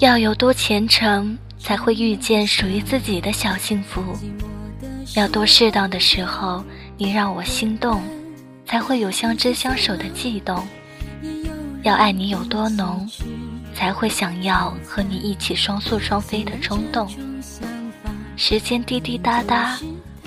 [0.00, 4.00] 要有多虔诚，才会遇见属于自己的小幸福；
[5.16, 6.62] 要多适当的时候，
[6.96, 8.00] 你让我心动，
[8.64, 10.62] 才会有相知相守的悸动；
[11.82, 13.10] 要爱你有多浓，
[13.74, 17.08] 才会想要和你一起双宿双飞的冲动。
[18.36, 19.80] 时间滴滴答答，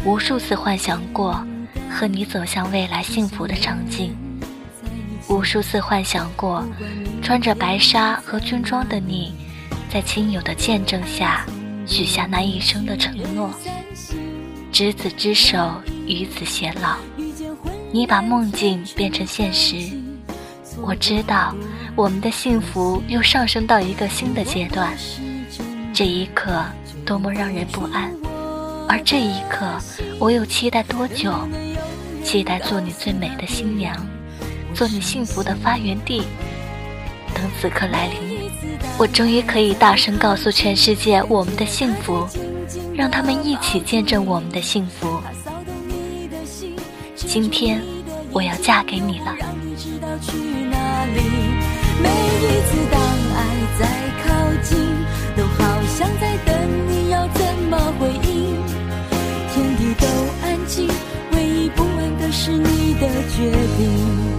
[0.03, 1.41] 无数次幻想过
[1.90, 4.13] 和你走向未来幸福的场景，
[5.29, 6.62] 无数次幻想过
[7.21, 9.34] 穿着白纱和军装的你。
[9.91, 11.45] 在亲友的见证下，
[11.85, 13.53] 许下那一生的承诺。
[14.71, 15.69] 执子之手，
[16.07, 16.95] 与子偕老。
[17.91, 19.91] 你把梦境变成现实，
[20.81, 21.53] 我知道
[21.93, 24.97] 我们的幸福又上升到一个新的阶段。
[25.93, 26.63] 这一刻
[27.05, 28.13] 多么让人不安，
[28.87, 29.77] 而这一刻
[30.20, 31.33] 我又期待多久？
[32.23, 33.93] 期待做你最美的新娘，
[34.73, 36.23] 做你幸福的发源地。
[37.35, 38.30] 等此刻来临。
[38.97, 42.27] 我终于可以大声告诉全世界我们的幸福，
[42.93, 45.20] 让他们一起见证我们的幸福。
[47.15, 47.81] 今天
[48.31, 49.35] 我要嫁给你了。
[52.03, 53.01] 每一次当
[53.35, 53.39] 爱
[53.79, 53.87] 在
[54.23, 54.29] 靠
[54.63, 54.77] 近，
[55.35, 55.59] 都好
[55.98, 56.53] 像在等
[56.87, 58.55] 你，要怎么回应？
[59.53, 60.05] 天地都
[60.43, 60.87] 安静，
[61.33, 64.31] 唯一不安的是你的决定。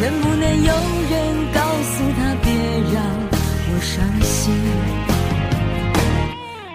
[0.00, 0.72] 能不能有
[1.10, 1.14] 人
[1.52, 2.50] 告诉他，别
[2.90, 3.04] 让
[3.68, 4.50] 我伤心？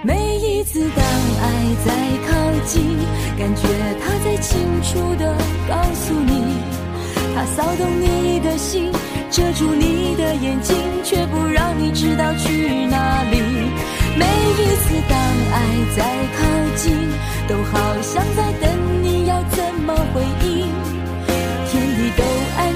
[0.04, 1.04] 每一次当
[1.42, 1.44] 爱
[1.84, 1.90] 在
[2.28, 2.30] 靠
[2.66, 2.74] 近
[3.38, 3.68] 感觉
[4.00, 5.36] 他在清楚地
[5.68, 6.32] 告诉你，
[7.34, 8.92] 他骚动你的心，
[9.32, 13.42] 遮住你的眼睛，却不让你知道去哪里。
[14.18, 15.18] 每一次当
[15.52, 15.56] 爱
[15.98, 16.04] 在
[16.38, 16.96] 靠近，
[17.48, 18.70] 都好像在等
[19.02, 20.70] 你要怎么回应。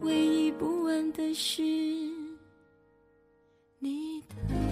[0.00, 1.62] 唯一不安的是
[3.78, 4.63] 你的。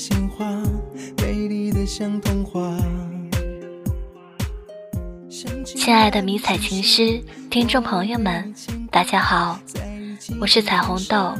[0.00, 0.46] 鲜花，
[1.20, 2.60] 美丽的像童话。
[5.64, 8.54] 亲爱的迷彩情诗听众朋友们，
[8.92, 9.58] 大家好，
[10.40, 11.34] 我是彩虹豆。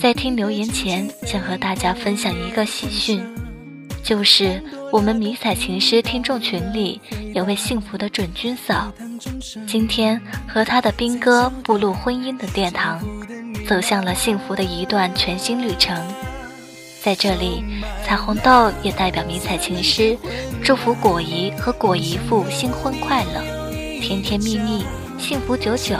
[0.00, 3.24] 在听留言前，想和大家分享一个喜讯，
[4.02, 7.00] 就是我们迷彩情诗听众群里
[7.36, 8.92] 有位幸福的准军嫂，
[9.68, 13.00] 今天和她的兵哥步入婚姻的殿堂。
[13.68, 15.96] 走向了幸福的一段全新旅程，
[17.02, 17.64] 在这里，
[18.04, 20.18] 彩虹豆也代表迷彩情诗，
[20.62, 23.42] 祝福果姨和果姨父新婚快乐，
[24.02, 24.84] 甜甜蜜蜜，
[25.18, 25.96] 幸福久久。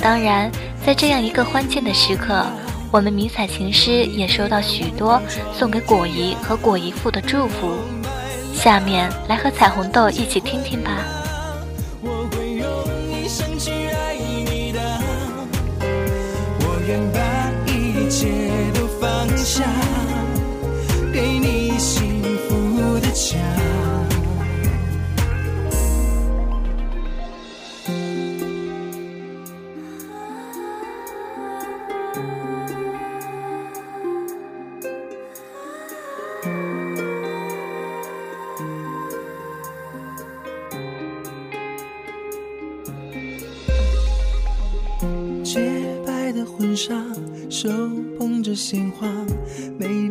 [0.00, 0.48] 当然，
[0.84, 2.46] 在这样一个欢庆的时刻，
[2.92, 5.20] 我们迷彩情诗也收到许多
[5.52, 7.76] 送给果姨和果姨父的祝福，
[8.54, 11.04] 下面来和彩虹豆一起听听吧。
[23.26, 23.34] 洁
[46.06, 46.94] 白的婚纱，
[47.48, 47.68] 手
[48.18, 49.06] 捧着鲜花，
[49.78, 50.05] 美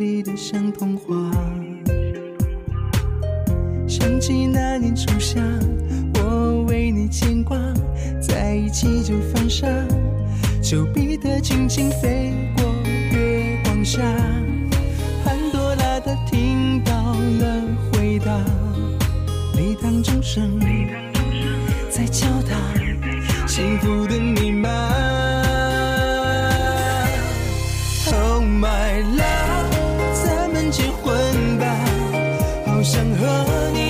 [30.70, 31.64] 结婚吧
[32.66, 33.85] 好想和你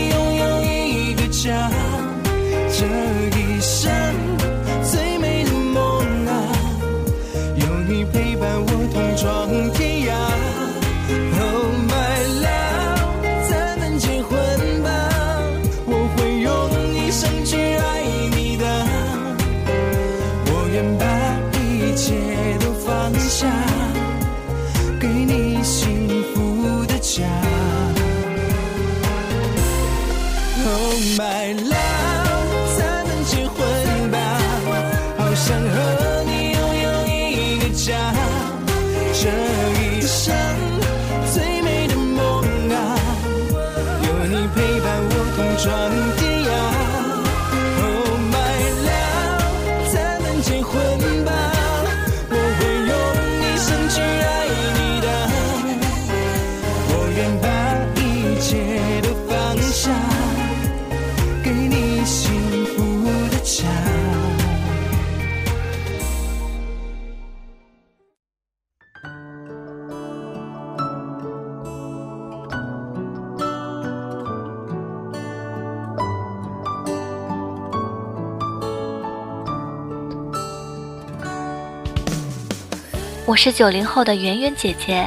[83.37, 85.06] 我是九零后的圆圆姐姐，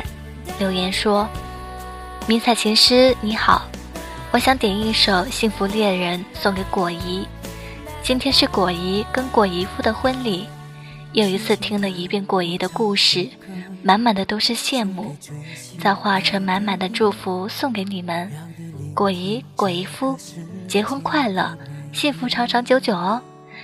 [0.59, 1.27] 留言说
[2.29, 3.65] ：“迷彩情诗你好，
[4.29, 7.27] 我想点一首《幸福恋人》送给果姨。
[8.03, 10.47] 今天是果姨跟果姨夫的婚礼，
[11.13, 13.27] 又一次听了一遍果姨的故事，
[13.81, 15.15] 满满的都是羡慕，
[15.79, 18.31] 再化成满满的祝福送给你们。
[18.93, 20.15] 果姨、果姨夫，
[20.67, 21.57] 结婚快乐，
[21.91, 23.19] 幸福长长久久哦！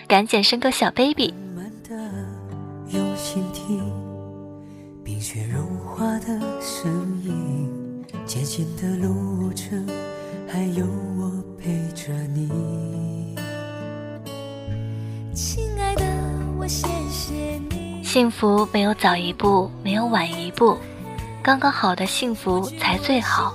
[0.08, 1.36] 赶紧生个小 baby。”
[2.90, 3.06] 冰
[8.56, 9.86] 渐行的路程，
[10.48, 10.86] 还有
[11.20, 11.30] 我
[11.60, 13.36] 陪着你。
[15.34, 16.06] 亲爱的，
[16.58, 17.34] 我谢谢
[17.70, 18.02] 你。
[18.02, 20.78] 幸福没有早一步，没有晚一步，
[21.44, 23.54] 刚刚好的幸福才最好。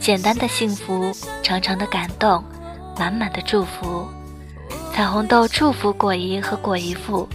[0.00, 1.12] 简单的幸福，
[1.42, 2.42] 长长的感动，
[2.98, 4.06] 满满的祝福。
[4.94, 7.28] 彩虹豆祝福果姨和果姨父。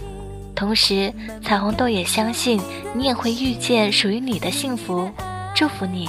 [0.56, 2.60] 同时，彩虹豆也相信
[2.96, 5.08] 你也会遇见属于你的幸福，
[5.54, 6.08] 祝福你。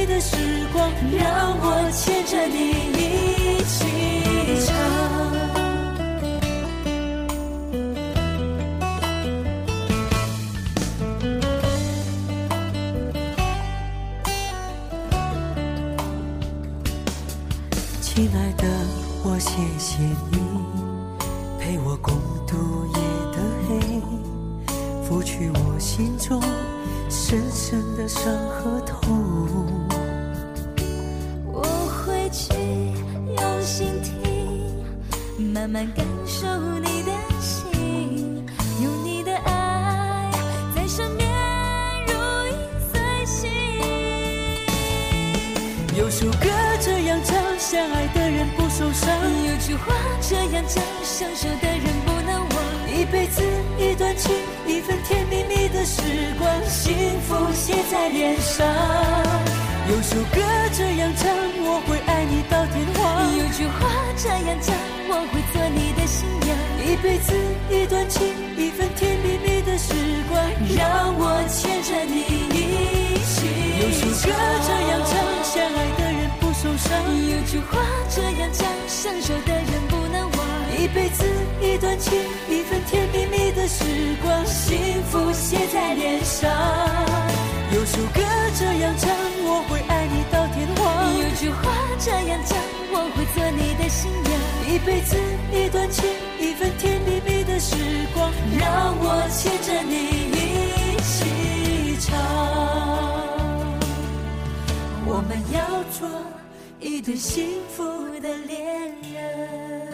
[0.21, 0.37] 时
[0.71, 2.59] 光，让我牵着你
[2.95, 3.75] 一起
[4.65, 4.69] 唱。
[18.01, 18.63] 亲爱的。
[19.23, 20.01] 我谢谢
[20.31, 20.37] 你
[21.59, 22.15] 陪我共
[22.47, 22.99] 度夜
[23.31, 23.37] 的
[23.67, 24.01] 黑，
[25.03, 26.41] 拂去我心中
[27.07, 29.00] 深深的伤和痛。
[35.61, 36.47] 慢慢感受
[36.79, 38.43] 你的心，
[38.83, 40.31] 有你的爱
[40.75, 41.29] 在身边
[42.07, 42.13] 如
[42.47, 42.53] 影
[42.91, 43.47] 随形。
[45.95, 46.49] 有首歌
[46.79, 48.67] 这样唱，相爱的人不。
[48.71, 49.07] 受伤。
[49.45, 52.55] 有句话这样讲，相守的人不能忘，
[52.97, 53.43] 一辈子
[53.77, 54.33] 一段情，
[54.65, 56.01] 一份甜蜜蜜的时
[56.39, 58.65] 光，幸福写在脸上。
[59.91, 60.41] 有首歌
[60.73, 61.29] 这样唱，
[61.63, 62.10] 我会爱。
[63.61, 63.87] 句话
[64.17, 64.75] 这样讲，
[65.07, 66.49] 我会做你的新娘。
[66.81, 67.31] 一辈子
[67.69, 68.25] 一段情，
[68.57, 69.93] 一份甜蜜蜜的时
[70.27, 70.41] 光，
[70.73, 73.45] 让我牵着你一起。
[73.77, 74.33] 有首歌
[74.65, 75.13] 这样唱，
[75.45, 76.89] 相爱的人不受伤。
[77.29, 77.77] 有句话
[78.09, 80.39] 这样讲，相守的人不能忘。
[80.81, 81.23] 一辈子
[81.61, 82.17] 一段情，
[82.49, 83.85] 一份甜蜜蜜的时
[84.23, 86.49] 光，幸福写在脸上。
[87.75, 88.21] 有首歌
[88.57, 89.07] 这样唱，
[89.45, 89.80] 我会。
[92.03, 92.57] 这样讲，
[92.91, 94.33] 我会做你的新娘。
[94.67, 95.15] 一辈子
[95.53, 96.03] 一段情，
[96.39, 97.75] 一份甜蜜蜜的时
[98.11, 99.93] 光，让我牵着你
[100.33, 101.15] 一起
[101.99, 102.09] 唱。
[105.05, 106.09] 我们要做
[106.79, 107.83] 一对幸福
[108.19, 109.90] 的恋人。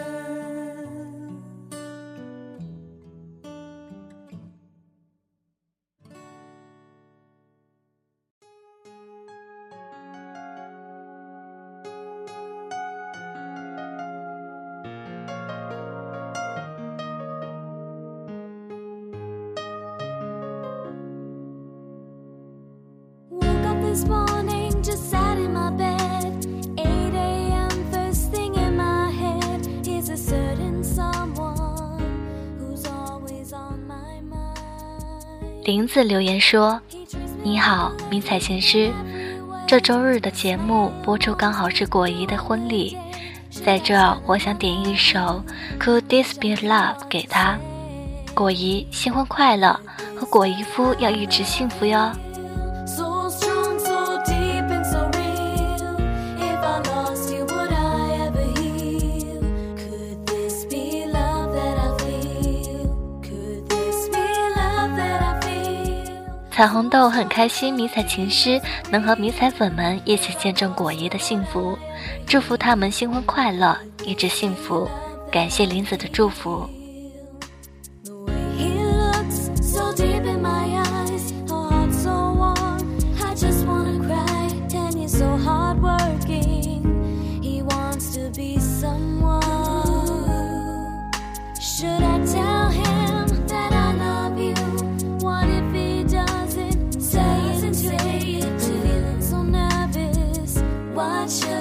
[35.88, 36.78] 自留言说
[37.42, 38.92] ：“你好，迷彩琴师。
[39.66, 42.96] 这周日的节目播出刚好是果姨的婚礼，
[43.50, 45.42] 在这儿我想点一首
[45.82, 47.58] 《Could This Be Love》给她。
[48.34, 49.80] 果姨新婚快乐，
[50.14, 52.12] 和果姨夫要一直幸福哟。”
[66.58, 68.60] 彩虹豆很开心，迷彩情诗
[68.90, 71.78] 能和迷彩粉们一起见证果爷的幸福，
[72.26, 74.90] 祝福他们新婚快乐，一直幸福。
[75.30, 76.68] 感谢林子的祝福。
[101.28, 101.57] watch you.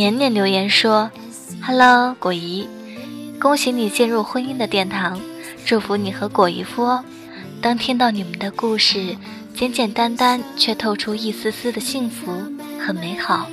[0.00, 1.10] 年年留言说
[1.62, 2.66] ：“Hello，果姨，
[3.38, 5.20] 恭喜你进入婚姻的殿堂，
[5.66, 7.04] 祝福你和果姨夫哦。
[7.60, 9.14] 当听到你们的故事，
[9.54, 12.32] 简简单单却透出一丝丝的幸福
[12.80, 13.46] 和美好，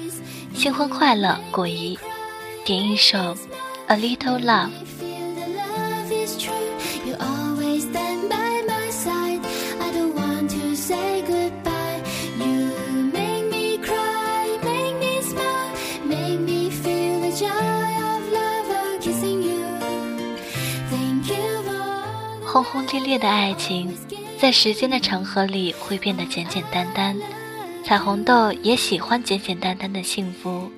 [0.54, 2.00] 新婚快乐，果姨。
[2.64, 3.18] 点一首
[3.88, 4.70] 《A Little Love》。
[22.58, 23.96] 轰轰烈烈的爱情，
[24.40, 27.16] 在时间的长河里会变得简简单单。
[27.86, 30.72] 彩虹豆也喜欢简简单单的幸福，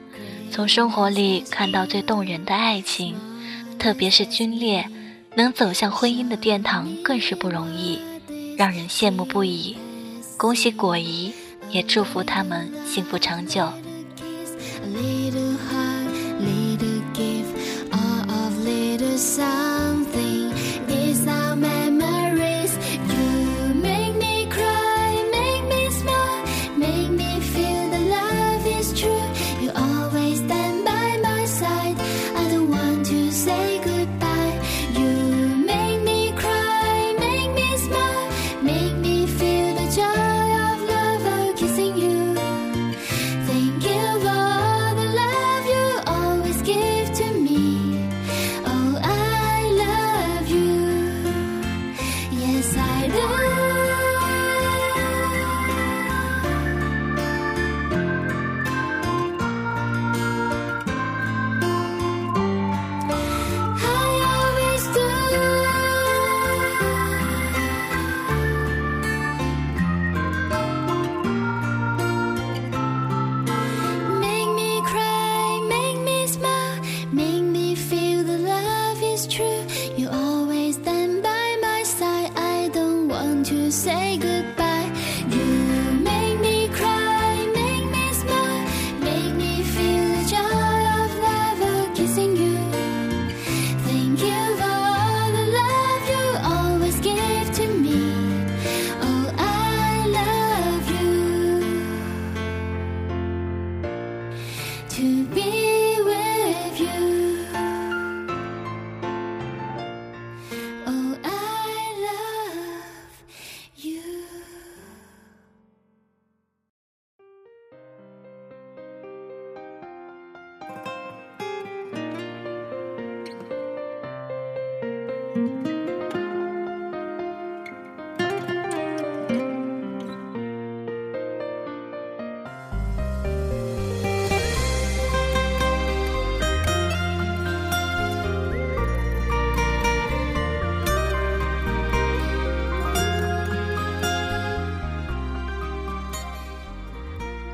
[0.52, 3.16] 从生活里看到最动人的爱情，
[3.78, 4.92] 特别是军恋，
[5.36, 8.00] 能走向婚姻的殿堂更是不容易，
[8.58, 9.78] 让人羡慕不已。
[10.38, 11.34] 恭喜果姨，
[11.70, 13.72] 也祝福他们幸福长久。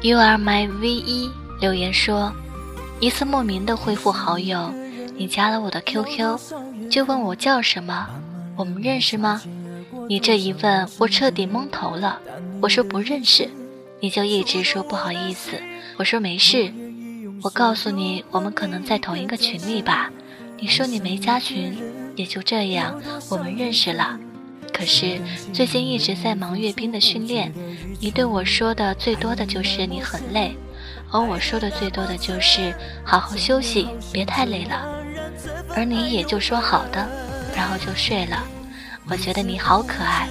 [0.05, 2.31] You are my V 一留言说，
[2.99, 4.71] 一次莫名的恢复好友，
[5.17, 6.37] 你加了我的 QQ，
[6.91, 8.07] 就问我叫什么，
[8.55, 9.41] 我们认识吗？
[10.07, 12.19] 你这一问，我彻底懵头了。
[12.61, 13.49] 我说不认识，
[13.99, 15.59] 你就一直说不好意思。
[15.97, 16.71] 我说没事，
[17.41, 20.11] 我告诉你，我们可能在同一个群里吧。
[20.59, 21.75] 你说你没加群，
[22.15, 24.19] 也就这样，我们认识了。
[24.77, 25.21] 可是
[25.53, 27.49] 最近一直在忙阅兵的训练，
[28.01, 30.53] 你对我说的最多的就是你很累，
[31.09, 34.85] 而我说的最多的就是好好休息，别太累了。
[35.73, 37.07] 而你也就说好的，
[37.55, 38.43] 然后就睡了。
[39.07, 40.27] 我觉得你好可爱。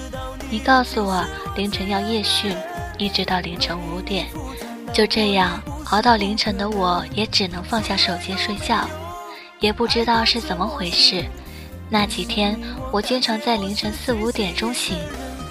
[0.51, 1.25] 你告诉我
[1.57, 2.55] 凌晨要夜训，
[2.99, 4.27] 一直到凌晨五点，
[4.93, 8.87] 就这样熬到凌晨的我也只能放下手机睡觉，
[9.59, 11.25] 也不知道是怎么回事。
[11.89, 12.59] 那几天，
[12.91, 14.97] 我经常在凌晨四五点钟醒，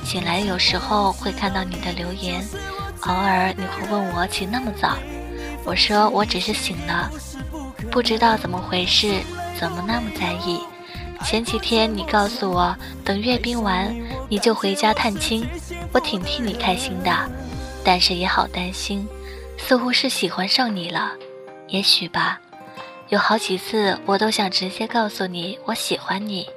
[0.05, 2.45] 醒来有时候会看到你的留言，
[3.03, 4.97] 偶尔你会问我起那么早，
[5.65, 7.11] 我说我只是醒了，
[7.91, 9.21] 不知道怎么回事，
[9.59, 10.61] 怎么那么在意。
[11.25, 13.97] 前几天你告诉我等阅兵完
[14.29, 15.47] 你就回家探亲，
[15.93, 17.31] 我挺替你开心的，
[17.85, 19.07] 但是也好担心，
[19.57, 21.13] 似乎是喜欢上你了，
[21.69, 22.41] 也许吧。
[23.11, 26.49] 有好几次，我都想直接告诉你我喜欢你，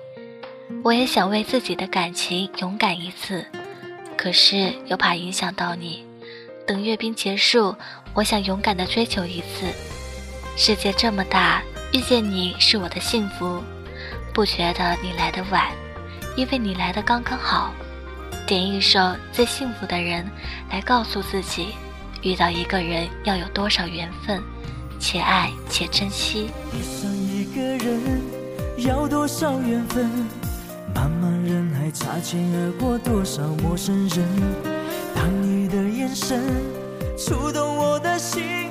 [0.82, 3.46] 我也想为自己的感情勇敢一次，
[4.18, 6.06] 可是又怕影响到你。
[6.66, 7.76] 等阅兵结束，
[8.14, 9.68] 我想勇敢的追求一次。
[10.56, 13.62] 世界这么大，遇见你是我的幸福，
[14.34, 15.70] 不觉得你来的晚，
[16.38, 17.74] 因为你来的刚刚好。
[18.46, 19.00] 点一首
[19.34, 20.24] 《最幸福的人》，
[20.72, 21.76] 来告诉自己，
[22.22, 24.42] 遇到一个人要有多少缘分。
[25.00, 26.50] 且爱且珍惜。
[26.74, 28.22] 爱上一个人
[28.78, 30.10] 要多少缘分
[30.94, 34.26] 茫茫人海擦肩而过多少陌生人。
[35.16, 36.42] 当你的眼神
[37.18, 38.70] 触动我的心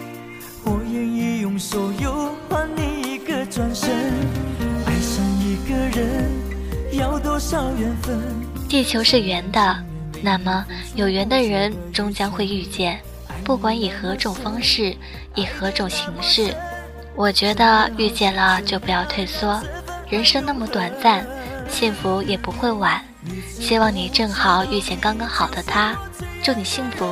[0.65, 3.91] 我愿意用所有换你一个转身。
[4.87, 6.31] 爱上一个人
[6.93, 8.19] 要多少缘分？
[8.69, 9.77] 地球是圆的
[10.23, 13.01] 那么有缘的人终将会遇见
[13.47, 14.93] 不管以何种方式，
[15.37, 16.53] 以何种形式，
[17.15, 19.63] 我觉得遇见了就不要退缩。
[20.11, 21.25] 人生那么短暂，
[21.69, 23.01] 幸福也不会晚。
[23.49, 25.97] 希望你正好遇见刚刚好的他，
[26.43, 27.07] 祝你幸福。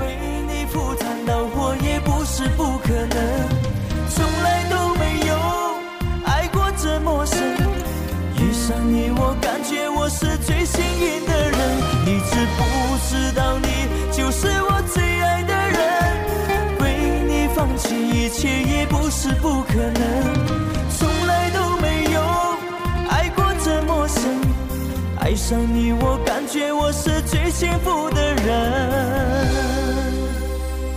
[0.00, 0.16] 为
[0.48, 3.48] 你赴汤蹈火也不是不可能，
[4.10, 5.34] 从来都没有
[6.24, 7.38] 爱过这么深。
[8.40, 11.27] 遇上你，我感觉我是最幸运
[19.78, 20.02] 可能
[20.90, 22.20] 从来都没有
[23.08, 24.24] 爱过这么深。
[25.20, 29.46] 爱上你，我感觉我是最幸福的人。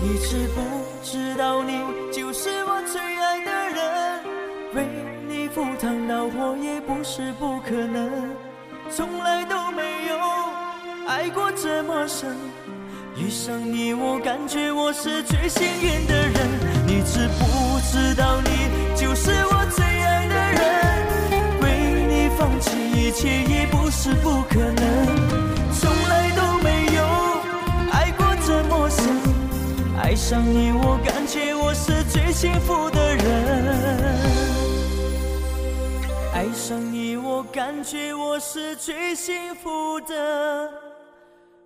[0.02, 0.62] 你知不
[1.04, 1.80] 知道，你
[2.12, 4.24] 就是我最爱的人。
[4.74, 4.88] 为
[5.30, 8.10] 你赴汤蹈火也不是不可能，
[8.90, 10.18] 从来都没有
[11.08, 12.36] 爱过这么深。
[13.16, 16.81] 遇上你，我感觉我是最幸运的人。
[16.92, 18.50] 你知不知道，你
[18.98, 20.62] 就是我最爱的人。
[21.62, 21.66] 为
[22.10, 23.80] 你放弃一切也不。
[23.94, 24.82] 是不可能，
[25.74, 27.04] 从来都没有
[27.92, 29.06] 爱过这么深。
[30.02, 33.24] 爱上你，我感觉我是最幸福的人。
[36.34, 40.68] 爱上你，我感觉我是最幸福的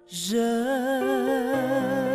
[0.09, 2.14] 人。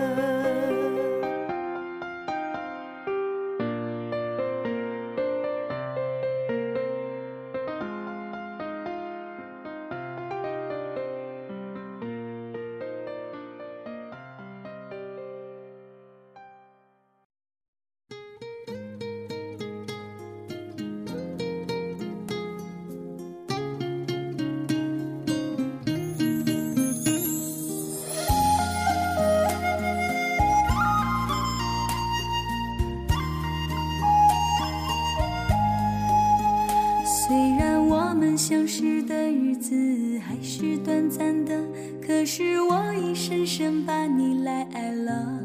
[40.60, 41.58] 是短暂的，
[42.06, 45.40] 可是我已深深把你来爱了。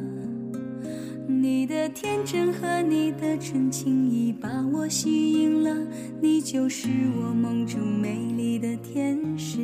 [1.26, 5.74] 你的天真和你的纯情已把我吸引了，
[6.22, 9.60] 你就是我梦中美丽的天使。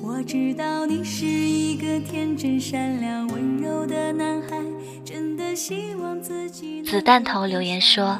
[0.00, 4.56] 我知道你是一个天真善良温柔的男孩，
[5.04, 6.82] 真的希望自己。
[6.82, 8.18] 子弹头留言说：“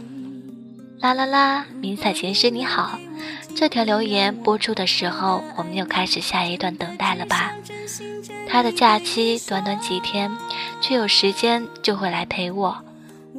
[1.01, 3.01] 啦啦啦，明彩前世你好。”
[3.55, 7.53] 这条留言播出的时候，我们又开始下一段等待了吧？
[8.49, 10.31] 他的假期短短几天，
[10.81, 12.77] 却有时间就会来陪我。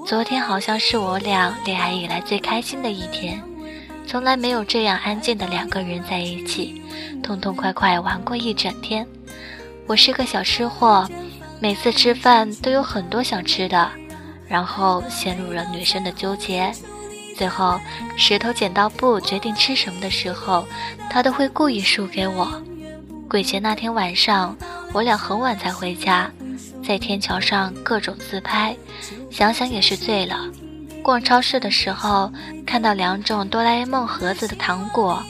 [0.06, 3.42] 昨天好像是我俩恋爱以来最开心的一天，
[4.08, 6.82] 从来没有这样安静的两个人在一起，
[7.22, 9.06] 痛痛快快玩过一整天。
[9.88, 11.08] 我是个小吃货，
[11.60, 13.92] 每次吃饭都有很多想吃的，
[14.48, 16.72] 然后陷入了女生的纠结。
[17.42, 17.82] 最后，
[18.16, 20.64] 石头剪刀布决定吃什么的时候，
[21.10, 22.62] 他都会故意输给我。
[23.28, 24.56] 鬼节那天晚上，
[24.94, 26.30] 我俩很晚才回家，
[26.86, 28.78] 在天桥上各种自拍，
[29.32, 30.38] 想想也是醉了。
[31.02, 32.32] 逛超市的时候，
[32.64, 35.24] 看到两种哆啦 A 梦盒子的糖果，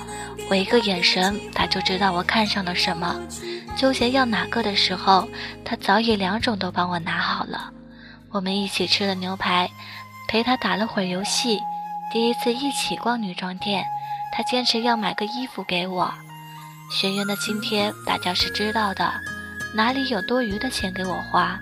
[0.50, 3.16] 我一个眼神，他就知道我看上了什么。
[3.78, 5.30] 纠结要哪个的时候，
[5.64, 7.72] 他早已两种都帮我拿好了。
[8.32, 9.72] 我们一起吃了牛排，
[10.28, 11.58] 陪他打了会儿游戏。
[12.12, 13.86] 第一次一起逛女装店，
[14.34, 16.12] 他坚持要买个衣服给我。
[16.92, 19.10] 学员的津贴大家是知道的，
[19.74, 21.58] 哪里有多余的钱给我花？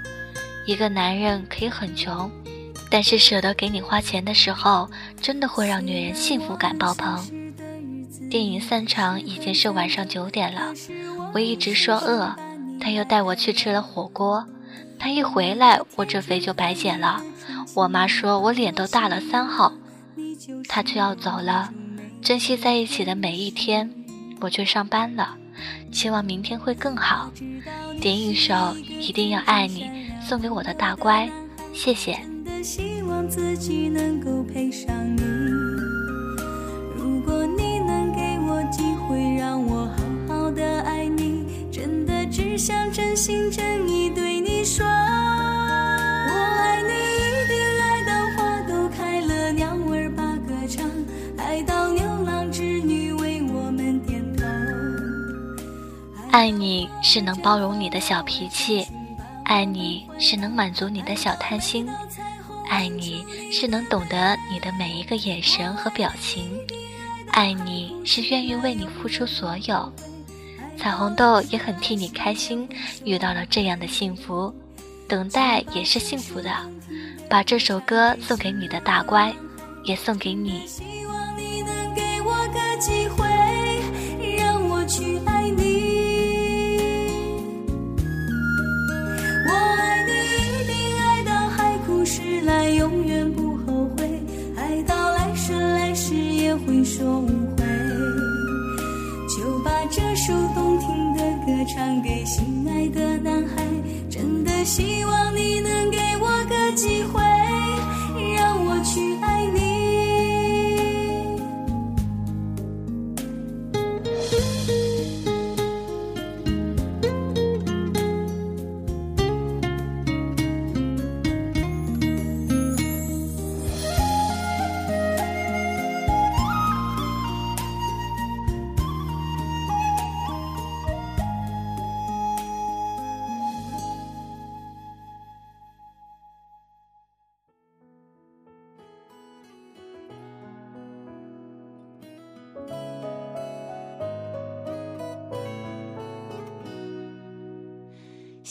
[0.66, 2.32] 一个男人可以很穷，
[2.90, 4.90] 但是舍得给你花钱的时候，
[5.22, 7.24] 真的会让女人幸福感爆棚。
[8.32, 10.74] 电影散场已经是晚上九点了，
[11.32, 12.36] 我一直说饿，
[12.82, 14.44] 他又带我去吃了火锅。
[14.98, 17.22] 他一回来，我这肥就白减了。
[17.76, 19.72] 我妈说我脸都大了三号。
[20.68, 21.74] 他就要走了，
[22.22, 23.90] 珍惜在一起的每一天。
[24.42, 25.36] 我去上班了，
[25.92, 27.32] 希望明天会更好。
[28.00, 29.84] 点一首《一定要爱你》
[30.28, 31.30] 送给我的大乖，
[31.74, 32.18] 谢谢。
[32.64, 35.22] 希望自己能够配上你。
[36.96, 39.86] 如果你能给我机会，让我
[40.28, 44.86] 好好的爱你，真的只想真心真意对你说。
[56.32, 58.86] 爱你是能包容你的小脾气
[59.44, 61.88] 爱你是能满足你的小贪心
[62.70, 66.58] 爱你是能懂得你的每一个眼神和表情
[67.32, 69.92] 爱你是愿意为你付出所有。
[70.78, 72.68] 彩虹豆也很替你开心
[73.04, 74.54] 遇到了这样的幸福
[75.08, 76.50] 等待也是幸福的。
[77.30, 79.34] 把这首歌送给你的大乖
[79.84, 80.66] 也送给你。
[80.66, 85.89] 希望你能给我个机会让我去爱你。
[96.90, 97.64] 说误会，
[99.28, 103.64] 就把这首动听的歌唱给心爱的男孩。
[104.10, 107.49] 真的希望你能给我个机会。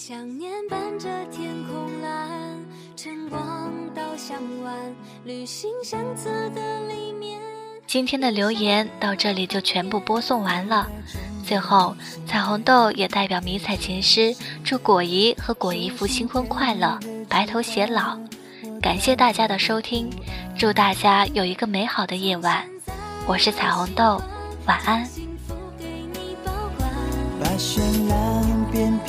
[0.08, 2.30] 想念伴着天空蓝，
[2.96, 4.74] 晨光到向晚，
[5.22, 7.38] 旅行相册的里面。
[7.86, 10.88] 今天的留言到这里就全部播送完了。
[11.44, 11.94] 最后，
[12.26, 18.18] 彩虹豆也代表迷彩琴师，祝果姨和果姨夫新婚快乐，白头偕老。
[18.80, 20.08] 感谢大家的收听，
[20.56, 22.66] 祝大家有一个美好的夜晚。
[23.26, 24.18] 我是彩虹豆，
[24.64, 25.06] 晚安。
[27.38, 29.07] 把绚烂变。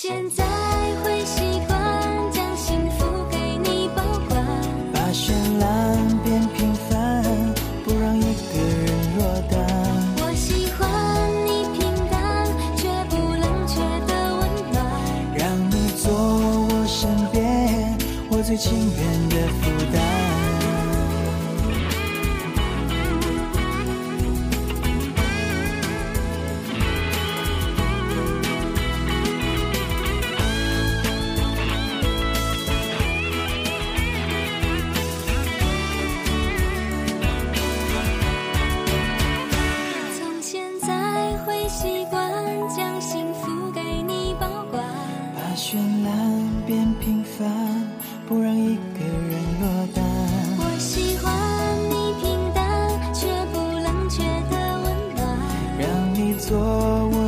[0.00, 0.57] 现在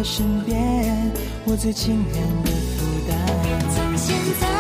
[0.03, 1.11] 身边
[1.45, 4.60] 我最情愿的负担。